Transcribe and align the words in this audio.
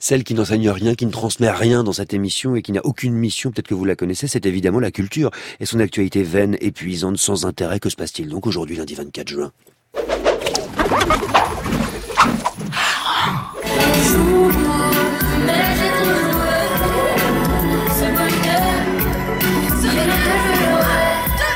Celle 0.00 0.24
qui 0.24 0.34
n'enseigne 0.34 0.70
rien, 0.70 0.94
qui 0.94 1.06
ne 1.06 1.10
transmet 1.10 1.50
rien 1.50 1.84
dans 1.84 1.92
cette 1.92 2.14
émission 2.14 2.54
et 2.56 2.62
qui 2.62 2.72
n'a 2.72 2.84
aucune 2.84 3.14
mission, 3.14 3.50
peut-être 3.50 3.68
que 3.68 3.74
vous 3.74 3.84
la 3.84 3.96
connaissez, 3.96 4.28
c'est 4.28 4.46
évidemment 4.46 4.80
la 4.80 4.90
culture 4.90 5.30
et 5.60 5.66
son 5.66 5.80
actualité 5.80 6.22
vaine, 6.22 6.56
épuisante, 6.60 7.18
sans 7.18 7.46
intérêt. 7.46 7.80
Que 7.80 7.90
se 7.90 7.96
passe-t-il 7.96 8.28
donc 8.28 8.46
aujourd'hui, 8.46 8.76
lundi 8.76 8.94
24 8.94 9.28
juin? 9.28 9.52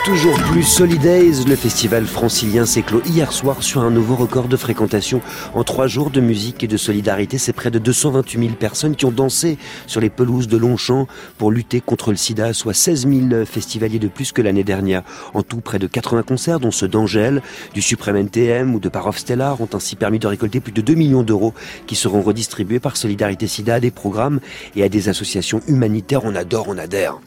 Toujours 0.04 0.34
plus 0.34 0.64
Solidays, 0.64 1.44
le 1.46 1.54
festival 1.54 2.06
francilien 2.06 2.66
s'est 2.66 2.82
clos 2.82 3.02
hier 3.06 3.32
soir 3.32 3.62
sur 3.62 3.82
un 3.82 3.90
nouveau 3.92 4.16
record 4.16 4.48
de 4.48 4.56
fréquentation. 4.56 5.20
En 5.54 5.62
trois 5.62 5.86
jours 5.86 6.10
de 6.10 6.20
musique 6.20 6.64
et 6.64 6.66
de 6.66 6.76
solidarité, 6.76 7.38
c'est 7.38 7.52
près 7.52 7.70
de 7.70 7.78
228 7.78 8.46
000 8.46 8.54
personnes 8.56 8.96
qui 8.96 9.04
ont 9.04 9.12
dansé 9.12 9.58
sur 9.86 10.00
les 10.00 10.10
pelouses 10.10 10.48
de 10.48 10.56
Longchamp 10.56 11.06
pour 11.38 11.52
lutter 11.52 11.80
contre 11.80 12.10
le 12.10 12.16
sida, 12.16 12.52
soit 12.52 12.74
16 12.74 13.06
000 13.30 13.44
festivaliers 13.44 14.00
de 14.00 14.08
plus 14.08 14.32
que 14.32 14.42
l'année 14.42 14.64
dernière. 14.64 15.04
En 15.34 15.44
tout, 15.44 15.60
près 15.60 15.78
de 15.78 15.86
80 15.86 16.24
concerts, 16.24 16.58
dont 16.58 16.72
ceux 16.72 16.88
d'Angèle, 16.88 17.40
du 17.72 17.80
Suprême 17.80 18.16
NTM 18.16 18.74
ou 18.74 18.80
de 18.80 18.88
Parov 18.88 19.16
Stellar, 19.16 19.60
ont 19.60 19.68
ainsi 19.72 19.94
permis 19.94 20.18
de 20.18 20.26
récolter 20.26 20.58
plus 20.58 20.72
de 20.72 20.80
2 20.80 20.94
millions 20.94 21.22
d'euros 21.22 21.54
qui 21.86 21.94
seront 21.94 22.22
redistribués 22.22 22.80
par 22.80 22.96
Solidarité 22.96 23.46
Sida 23.46 23.74
à 23.74 23.80
des 23.80 23.92
programmes 23.92 24.40
et 24.74 24.82
à 24.82 24.88
des 24.88 25.08
associations 25.08 25.60
humanitaires. 25.68 26.24
On 26.24 26.34
adore, 26.34 26.66
on 26.68 26.76
adhère. 26.76 27.20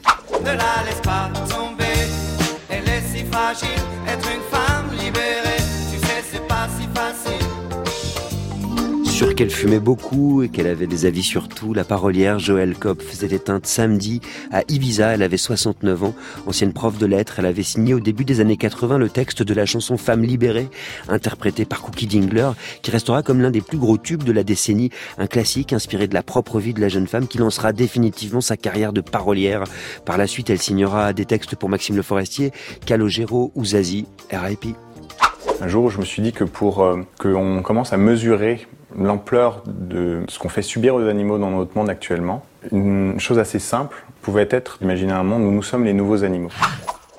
Être 4.08 4.30
une 4.34 4.42
femme 4.50 4.98
libérée. 4.98 5.45
Sûr 9.16 9.34
qu'elle 9.34 9.50
fumait 9.50 9.80
beaucoup 9.80 10.44
et 10.44 10.50
qu'elle 10.50 10.68
avait 10.68 10.88
des 10.88 11.06
avis 11.06 11.24
sur 11.24 11.48
tout, 11.48 11.74
la 11.74 11.86
parolière 11.86 12.38
Joëlle 12.38 12.76
Kopf 12.76 13.14
s'est 13.14 13.28
éteinte 13.28 13.66
samedi 13.66 14.20
à 14.52 14.64
Ibiza. 14.68 15.14
Elle 15.14 15.24
avait 15.24 15.38
69 15.38 16.04
ans, 16.04 16.14
ancienne 16.48 16.74
prof 16.74 16.98
de 16.98 17.06
lettres. 17.06 17.40
Elle 17.40 17.46
avait 17.46 17.64
signé 17.64 17.94
au 17.94 18.02
début 18.02 18.26
des 18.26 18.42
années 18.42 18.58
80 18.58 18.98
le 18.98 19.08
texte 19.08 19.42
de 19.42 19.54
la 19.54 19.66
chanson 19.66 19.96
Femme 19.96 20.22
libérée, 20.22 20.68
interprétée 21.08 21.64
par 21.64 21.82
Cookie 21.82 22.08
Dingler, 22.08 22.50
qui 22.82 22.92
restera 22.92 23.24
comme 23.24 23.40
l'un 23.40 23.52
des 23.52 23.62
plus 23.62 23.78
gros 23.78 23.98
tubes 23.98 24.24
de 24.24 24.34
la 24.34 24.44
décennie, 24.44 24.90
un 25.18 25.28
classique 25.28 25.72
inspiré 25.72 26.10
de 26.10 26.14
la 26.14 26.22
propre 26.22 26.60
vie 26.60 26.74
de 26.74 26.82
la 26.82 26.90
jeune 26.90 27.08
femme 27.08 27.30
qui 27.30 27.38
lancera 27.38 27.72
définitivement 27.72 28.42
sa 28.42 28.58
carrière 28.58 28.92
de 28.92 29.00
parolière. 29.00 29.64
Par 30.04 30.18
la 30.18 30.28
suite, 30.28 30.50
elle 30.50 30.62
signera 30.62 31.14
des 31.14 31.24
textes 31.24 31.56
pour 31.56 31.70
Maxime 31.70 31.96
Le 31.96 32.02
Forestier, 32.02 32.52
Calogero 32.86 33.54
ou 33.56 33.64
Zazie, 33.64 34.08
RIP. 34.30 34.76
Un 35.62 35.70
jour, 35.70 35.90
je 35.90 36.00
me 36.00 36.06
suis 36.06 36.22
dit 36.22 36.34
que 36.34 36.44
pour 36.44 36.84
euh, 36.84 37.02
qu'on 37.18 37.62
commence 37.62 37.94
à 37.94 37.98
mesurer 37.98 38.68
l'ampleur 38.98 39.64
de 39.66 40.24
ce 40.28 40.40
qu'on 40.40 40.50
fait 40.50 40.62
subir 40.62 40.96
aux 40.96 41.08
animaux 41.08 41.38
dans 41.38 41.52
notre 41.52 41.78
monde 41.78 41.90
actuellement, 41.90 42.46
une 42.72 43.20
chose 43.20 43.40
assez 43.40 43.60
simple 43.60 44.04
pouvait 44.22 44.48
être 44.50 44.78
d'imaginer 44.80 45.14
un 45.14 45.24
monde 45.24 45.44
où 45.44 45.52
nous 45.52 45.64
sommes 45.64 45.86
les 45.86 45.94
nouveaux 45.94 46.24
animaux. 46.24 46.52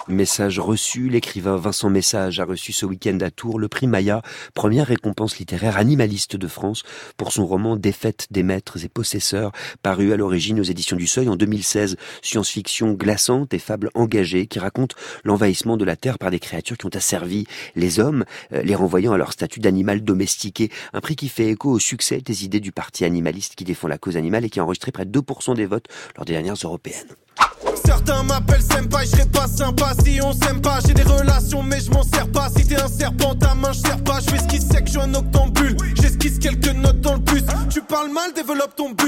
Message 0.08 0.60
reçu, 0.60 1.08
l'écrivain 1.08 1.56
Vincent 1.56 1.90
Message 1.90 2.38
a 2.38 2.44
reçu 2.44 2.72
ce 2.72 2.86
week-end 2.86 3.18
à 3.22 3.32
Tours 3.32 3.58
le 3.58 3.66
prix 3.66 3.88
Maya, 3.88 4.22
première 4.54 4.86
récompense 4.86 5.36
littéraire 5.38 5.78
animaliste 5.78 6.36
de 6.36 6.46
France, 6.46 6.84
pour 7.16 7.32
son 7.32 7.44
roman 7.44 7.74
Défaite 7.74 8.28
des 8.30 8.44
maîtres 8.44 8.84
et 8.84 8.88
possesseurs, 8.88 9.50
paru 9.82 10.12
à 10.12 10.16
l'origine 10.16 10.60
aux 10.60 10.64
éditions 10.64 10.96
du 10.96 11.08
Seuil 11.08 11.28
en 11.28 11.34
2016. 11.34 11.96
Science-fiction 12.22 12.92
glaçante 12.92 13.52
et 13.52 13.58
fable 13.58 13.90
engagée 13.94 14.46
qui 14.46 14.60
raconte 14.60 14.94
l'envahissement 15.24 15.76
de 15.76 15.84
la 15.84 15.96
Terre 15.96 16.20
par 16.20 16.30
des 16.30 16.38
créatures 16.38 16.78
qui 16.78 16.86
ont 16.86 16.94
asservi 16.94 17.48
les 17.74 17.98
hommes, 17.98 18.24
euh, 18.52 18.62
les 18.62 18.76
renvoyant 18.76 19.12
à 19.12 19.18
leur 19.18 19.32
statut 19.32 19.58
d'animal 19.58 20.04
domestiqué. 20.04 20.70
Un 20.92 21.00
prix 21.00 21.16
qui 21.16 21.28
fait 21.28 21.50
écho 21.50 21.72
au 21.72 21.80
succès 21.80 22.20
des 22.20 22.44
idées 22.44 22.60
du 22.60 22.70
parti 22.70 23.04
animaliste 23.04 23.56
qui 23.56 23.64
défend 23.64 23.88
la 23.88 23.98
cause 23.98 24.16
animale 24.16 24.44
et 24.44 24.50
qui 24.50 24.60
a 24.60 24.64
enregistré 24.64 24.92
près 24.92 25.04
de 25.04 25.18
2% 25.18 25.56
des 25.56 25.66
votes 25.66 25.88
lors 26.14 26.24
des 26.24 26.32
dernières 26.34 26.54
européennes. 26.54 27.16
Certains 27.84 28.22
m'appellent 28.22 28.62
senpai, 28.62 29.06
je 29.06 29.24
pas 29.28 29.46
sympa 29.46 29.92
si 30.02 30.20
on 30.22 30.32
s'aime 30.32 30.60
pas. 30.60 30.78
J'ai 30.86 30.94
des 30.94 31.02
relations, 31.02 31.62
mais 31.62 31.80
je 31.80 31.90
m'en 31.90 32.02
sers 32.02 32.28
pas. 32.30 32.48
Si 32.56 32.66
t'es 32.66 32.80
un 32.80 32.88
serpent, 32.88 33.34
ta 33.34 33.54
main, 33.54 33.72
je 33.72 33.80
sers 33.80 34.02
pas. 34.02 34.20
Je 34.20 34.30
fais 34.30 34.38
ce 34.38 34.48
qui 34.48 34.60
sait 34.60 34.80
que 34.80 34.86
je 34.86 34.92
suis 34.92 35.00
un 35.00 35.14
octambule. 35.14 35.76
J'esquisse 35.94 36.38
quelques 36.38 36.74
notes 36.74 37.00
dans 37.00 37.14
le 37.14 37.20
bus. 37.20 37.42
Tu 37.70 37.82
parles 37.82 38.10
mal, 38.10 38.32
développe 38.34 38.74
ton 38.76 38.90
but. 38.90 39.05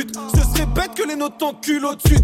Au-dessus. 1.20 2.18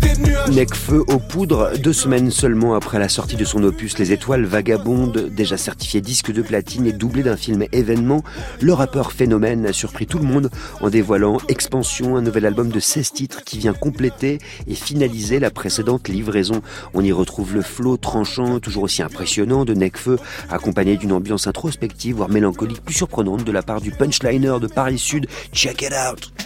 Necfeu 0.53 1.05
aux 1.09 1.19
poudres, 1.19 1.71
deux 1.79 1.93
semaines 1.93 2.31
seulement 2.31 2.75
après 2.75 3.01
la 3.01 3.09
sortie 3.09 3.35
de 3.35 3.45
son 3.45 3.65
opus 3.65 3.99
Les 3.99 4.13
Étoiles 4.13 4.45
Vagabondes, 4.45 5.31
déjà 5.31 5.57
certifié 5.57 6.01
disque 6.01 6.31
de 6.31 6.43
platine 6.43 6.87
et 6.87 6.93
doublé 6.93 7.25
d'un 7.25 7.37
film 7.37 7.65
événement, 7.73 8.23
le 8.61 8.73
rappeur 8.73 9.11
Phénomène 9.11 9.67
a 9.67 9.73
surpris 9.73 10.07
tout 10.07 10.19
le 10.19 10.25
monde 10.25 10.51
en 10.81 10.91
dévoilant 10.91 11.39
Expansion, 11.49 12.17
un 12.17 12.23
nouvel 12.23 12.47
album 12.47 12.69
de 12.69 12.79
16 12.79 13.13
titres 13.13 13.43
qui 13.43 13.59
vient 13.59 13.75
compléter 13.75 14.39
et 14.69 14.75
finaliser 14.75 15.41
la 15.41 15.51
précédente 15.51 16.09
livraison. 16.09 16.63
On 16.93 17.03
y 17.03 17.11
retrouve 17.11 17.55
le 17.55 17.63
flot 17.63 17.97
tranchant, 17.97 18.61
toujours 18.61 18.85
aussi 18.85 19.03
impressionnant 19.03 19.65
de 19.65 19.75
Necfeu, 19.75 20.19
accompagné 20.51 20.97
d'une 20.97 21.13
ambiance 21.13 21.49
introspective, 21.49 22.17
voire 22.17 22.31
mélancolique, 22.31 22.85
plus 22.85 22.95
surprenante 22.95 23.43
de 23.43 23.53
la 23.53 23.63
part 23.63 23.81
du 23.81 23.91
punchliner 23.91 24.61
de 24.61 24.69
Paris 24.69 24.99
Sud. 24.99 25.27
Check 25.53 25.83
it 25.83 25.93
out! 25.93 26.44